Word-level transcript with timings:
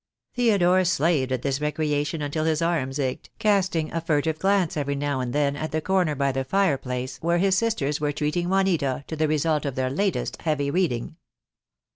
Theodore 0.33 0.83
slaved 0.83 1.31
at 1.31 1.43
this 1.43 1.61
recreation 1.61 2.23
until 2.23 2.45
his 2.45 2.59
arms 2.59 2.97
ached, 2.97 3.29
casting 3.37 3.93
a 3.93 4.01
furtive 4.01 4.39
glance 4.39 4.75
every 4.75 4.95
now 4.95 5.19
and 5.19 5.31
then 5.31 5.55
at 5.55 5.71
the 5.71 5.79
corner 5.79 6.15
by 6.15 6.31
the 6.31 6.43
fireplace 6.43 7.19
where 7.21 7.37
his 7.37 7.55
sisters 7.55 8.01
were 8.01 8.11
treating 8.11 8.49
Juanita 8.49 9.03
to 9.05 9.15
the 9.15 9.27
result 9.27 9.63
of 9.63 9.75
their 9.75 9.91
latest 9.91 10.41
heavy 10.41 10.71
reading. 10.71 11.17